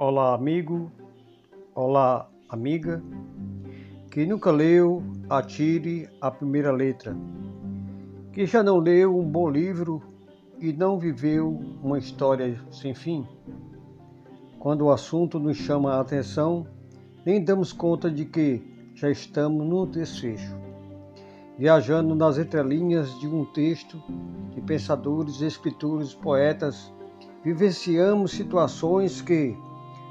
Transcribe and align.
Olá, 0.00 0.32
amigo. 0.32 0.92
Olá, 1.74 2.30
amiga. 2.48 3.02
Que 4.08 4.24
nunca 4.24 4.52
leu, 4.52 5.02
atire 5.28 6.08
a 6.20 6.30
primeira 6.30 6.70
letra. 6.70 7.16
Que 8.32 8.46
já 8.46 8.62
não 8.62 8.78
leu 8.78 9.18
um 9.18 9.28
bom 9.28 9.50
livro 9.50 10.00
e 10.60 10.72
não 10.72 11.00
viveu 11.00 11.48
uma 11.82 11.98
história 11.98 12.60
sem 12.70 12.94
fim. 12.94 13.26
Quando 14.60 14.82
o 14.82 14.92
assunto 14.92 15.40
nos 15.40 15.56
chama 15.56 15.94
a 15.94 16.00
atenção, 16.00 16.64
nem 17.26 17.42
damos 17.42 17.72
conta 17.72 18.08
de 18.08 18.24
que 18.24 18.62
já 18.94 19.10
estamos 19.10 19.66
no 19.66 19.84
desfecho. 19.84 20.54
Viajando 21.58 22.14
nas 22.14 22.38
entrelinhas 22.38 23.18
de 23.18 23.26
um 23.26 23.44
texto 23.44 24.00
de 24.54 24.60
pensadores, 24.60 25.40
escritores, 25.40 26.14
poetas, 26.14 26.94
vivenciamos 27.42 28.30
situações 28.30 29.20
que 29.20 29.56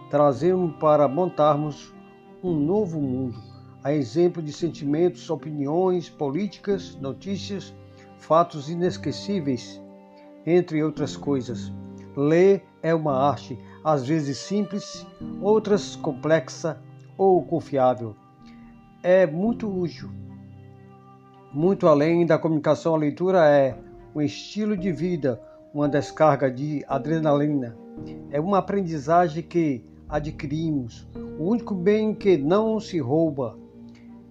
trazemos 0.09 0.75
para 0.77 1.07
montarmos 1.07 1.93
um 2.43 2.53
novo 2.53 2.99
mundo, 2.99 3.37
a 3.83 3.93
exemplo 3.93 4.41
de 4.41 4.53
sentimentos, 4.53 5.29
opiniões, 5.29 6.09
políticas, 6.09 6.95
notícias, 6.95 7.73
fatos 8.17 8.69
inesquecíveis, 8.69 9.81
entre 10.45 10.83
outras 10.83 11.17
coisas. 11.17 11.71
Ler 12.15 12.63
é 12.81 12.93
uma 12.95 13.13
arte, 13.13 13.59
às 13.83 14.07
vezes 14.07 14.37
simples, 14.37 15.05
outras 15.41 15.95
complexa 15.95 16.81
ou 17.17 17.43
confiável. 17.43 18.15
É 19.03 19.25
muito 19.27 19.67
útil. 19.67 20.09
Muito 21.53 21.87
além 21.87 22.25
da 22.25 22.37
comunicação, 22.37 22.95
a 22.95 22.97
leitura 22.97 23.47
é 23.47 23.77
um 24.15 24.21
estilo 24.21 24.75
de 24.75 24.91
vida, 24.91 25.41
uma 25.73 25.87
descarga 25.87 26.49
de 26.49 26.83
adrenalina. 26.87 27.77
É 28.31 28.39
uma 28.39 28.59
aprendizagem 28.59 29.43
que 29.43 29.83
adquirimos, 30.09 31.07
o 31.37 31.43
único 31.43 31.75
bem 31.75 32.13
que 32.13 32.37
não 32.37 32.79
se 32.79 32.99
rouba. 32.99 33.57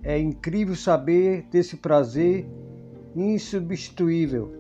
É 0.03 0.19
incrível 0.19 0.75
saber 0.75 1.43
desse 1.51 1.77
prazer 1.77 2.49
insubstituível. 3.15 4.53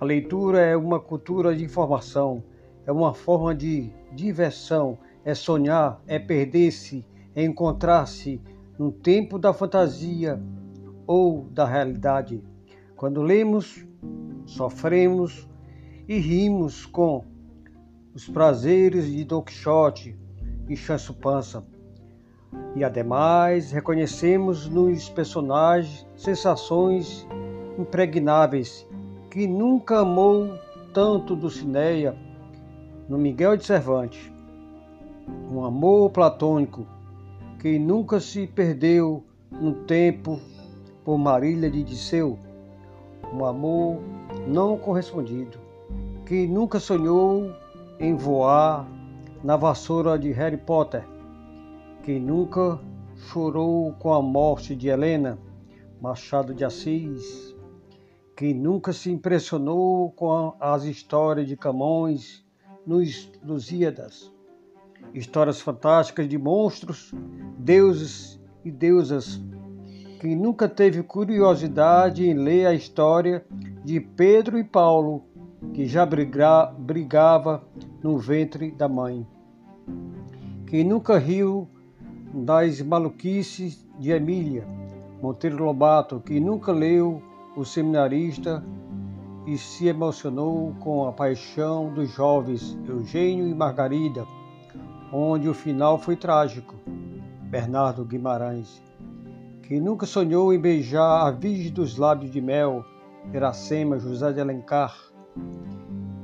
A 0.00 0.04
leitura 0.04 0.60
é 0.60 0.76
uma 0.76 1.00
cultura 1.00 1.54
de 1.54 1.64
informação, 1.64 2.42
é 2.86 2.92
uma 2.92 3.12
forma 3.12 3.54
de 3.54 3.90
diversão, 4.12 4.98
é 5.24 5.34
sonhar, 5.34 6.00
é 6.06 6.18
perder-se, 6.18 7.04
é 7.34 7.44
encontrar-se 7.44 8.40
no 8.78 8.92
tempo 8.92 9.38
da 9.38 9.52
fantasia 9.52 10.40
ou 11.06 11.44
da 11.50 11.64
realidade. 11.64 12.42
Quando 12.94 13.22
lemos, 13.22 13.86
sofremos 14.44 15.48
e 16.08 16.18
rimos 16.18 16.86
com 16.86 17.24
os 18.14 18.28
prazeres 18.28 19.10
de 19.10 19.24
Don 19.24 19.42
Quixote, 19.42 20.16
e 20.68 20.76
Chanso 20.76 21.14
Pança. 21.14 21.64
E 22.74 22.84
ademais 22.84 23.72
reconhecemos 23.72 24.68
nos 24.68 25.08
personagens 25.08 26.06
sensações 26.16 27.26
impregnáveis 27.78 28.86
que 29.30 29.46
nunca 29.46 30.00
amou 30.00 30.58
tanto 30.92 31.36
Dulcineia 31.36 32.16
no 33.08 33.18
Miguel 33.18 33.56
de 33.56 33.64
Cervantes. 33.64 34.32
Um 35.50 35.64
amor 35.64 36.10
platônico 36.10 36.86
que 37.58 37.78
nunca 37.78 38.20
se 38.20 38.46
perdeu 38.46 39.24
no 39.50 39.74
tempo 39.84 40.40
por 41.04 41.18
Marília 41.18 41.70
de 41.70 41.82
Disseu. 41.82 42.38
Um 43.32 43.44
amor 43.44 44.00
não 44.46 44.78
correspondido 44.78 45.58
que 46.24 46.46
nunca 46.46 46.80
sonhou 46.80 47.52
em 47.98 48.14
voar 48.14 48.86
na 49.42 49.56
vassoura 49.56 50.18
de 50.18 50.32
Harry 50.32 50.56
Potter. 50.56 51.06
Quem 52.02 52.20
nunca 52.20 52.80
chorou 53.16 53.92
com 53.94 54.12
a 54.12 54.22
morte 54.22 54.74
de 54.74 54.88
Helena, 54.88 55.38
Machado 56.00 56.54
de 56.54 56.64
Assis. 56.64 57.54
Quem 58.36 58.54
nunca 58.54 58.92
se 58.92 59.10
impressionou 59.10 60.10
com 60.12 60.54
as 60.60 60.84
histórias 60.84 61.46
de 61.46 61.56
Camões 61.56 62.44
nos 62.86 63.30
Lusíadas. 63.42 64.32
Histórias 65.14 65.60
fantásticas 65.60 66.28
de 66.28 66.36
monstros, 66.36 67.12
deuses 67.58 68.40
e 68.64 68.70
deusas. 68.70 69.40
Quem 70.20 70.36
nunca 70.36 70.68
teve 70.68 71.02
curiosidade 71.02 72.26
em 72.26 72.34
ler 72.34 72.66
a 72.66 72.74
história 72.74 73.44
de 73.84 74.00
Pedro 74.00 74.58
e 74.58 74.64
Paulo, 74.64 75.24
que 75.72 75.86
já 75.86 76.06
brigava 76.06 77.64
no 78.06 78.18
ventre 78.18 78.70
da 78.70 78.88
mãe. 78.88 79.26
Quem 80.68 80.84
nunca 80.84 81.18
riu 81.18 81.68
das 82.32 82.80
maluquices 82.80 83.84
de 83.98 84.12
Emília 84.12 84.64
Monteiro 85.20 85.64
Lobato, 85.64 86.20
que 86.20 86.38
nunca 86.38 86.70
leu 86.70 87.20
O 87.56 87.64
Seminarista 87.64 88.62
e 89.44 89.58
se 89.58 89.88
emocionou 89.88 90.72
com 90.78 91.08
a 91.08 91.12
paixão 91.12 91.92
dos 91.92 92.08
jovens 92.10 92.78
Eugênio 92.86 93.48
e 93.48 93.54
Margarida, 93.54 94.24
onde 95.12 95.48
o 95.48 95.54
final 95.54 95.98
foi 95.98 96.14
trágico. 96.14 96.76
Bernardo 97.50 98.04
Guimarães, 98.04 98.80
que 99.64 99.80
nunca 99.80 100.06
sonhou 100.06 100.54
em 100.54 100.60
beijar 100.60 101.26
a 101.26 101.32
virgem 101.32 101.72
dos 101.72 101.96
lábios 101.96 102.30
de 102.30 102.40
mel, 102.40 102.84
Iracema 103.34 103.98
José 103.98 104.32
de 104.32 104.40
Alencar, 104.40 104.94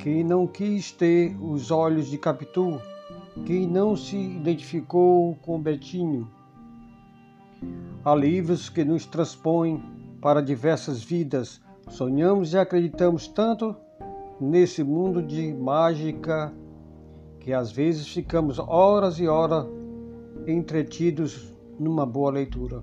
que 0.03 0.25
não 0.25 0.49
quis 0.49 0.91
ter 0.91 1.37
os 1.41 1.71
olhos 1.71 2.09
de 2.09 2.19
Capitu, 2.19 2.83
que 3.47 3.65
não 3.69 3.95
se 3.97 4.17
identificou 4.17 5.37
com 5.43 5.63
Betinho. 5.63 6.29
Há 8.05 8.12
livros 8.12 8.69
que 8.69 8.85
nos 8.85 9.07
transpõem 9.07 9.81
para 10.21 10.43
diversas 10.43 11.05
vidas. 11.05 11.62
Sonhamos 11.89 12.53
e 12.53 12.59
acreditamos 12.59 13.29
tanto 13.29 13.77
nesse 14.41 14.83
mundo 14.83 15.23
de 15.23 15.55
mágica 15.55 16.53
que 17.39 17.53
às 17.53 17.71
vezes 17.71 18.09
ficamos 18.09 18.59
horas 18.59 19.21
e 19.21 19.29
horas 19.29 19.69
entretidos 20.49 21.55
numa 21.79 22.05
boa 22.05 22.33
leitura. 22.33 22.83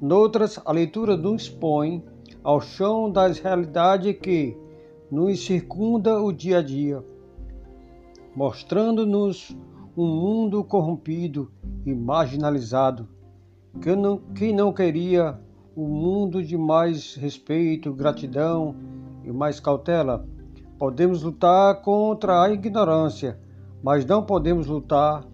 Noutras, 0.00 0.58
a 0.64 0.72
leitura 0.72 1.16
nos 1.16 1.48
põe 1.48 2.04
ao 2.42 2.60
chão 2.60 3.08
das 3.08 3.38
realidades 3.38 4.18
que 4.20 4.56
nos 5.12 5.44
circunda 5.44 6.22
o 6.22 6.32
dia 6.32 6.60
a 6.60 6.62
dia, 6.62 7.04
mostrando-nos 8.34 9.54
um 9.94 10.06
mundo 10.06 10.64
corrompido 10.64 11.52
e 11.84 11.94
marginalizado. 11.94 13.06
Quem 13.82 13.94
não, 13.94 14.16
quem 14.34 14.54
não 14.54 14.72
queria 14.72 15.38
um 15.76 15.86
mundo 15.86 16.42
de 16.42 16.56
mais 16.56 17.14
respeito, 17.14 17.92
gratidão 17.92 18.74
e 19.22 19.30
mais 19.30 19.60
cautela? 19.60 20.26
Podemos 20.78 21.22
lutar 21.22 21.82
contra 21.82 22.42
a 22.42 22.50
ignorância, 22.50 23.38
mas 23.82 24.06
não 24.06 24.24
podemos 24.24 24.66
lutar 24.66 25.26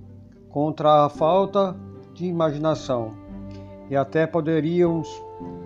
contra 0.51 1.05
a 1.05 1.09
falta 1.09 1.77
de 2.15 2.27
imaginação. 2.27 3.15
E 3.89 3.95
até 3.95 4.27
poderíamos 4.27 5.09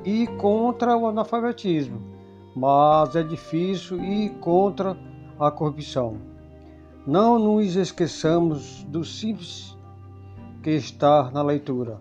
ir 0.04 0.26
contra 0.36 0.98
o 0.98 1.06
analfabetismo 1.06 2.12
mas 2.54 3.16
é 3.16 3.22
difícil 3.22 4.02
ir 4.02 4.30
contra 4.40 4.96
a 5.38 5.50
corrupção. 5.50 6.16
Não 7.06 7.38
nos 7.38 7.74
esqueçamos 7.76 8.84
do 8.84 9.04
simples 9.04 9.76
que 10.62 10.70
está 10.70 11.30
na 11.30 11.42
leitura. 11.42 12.00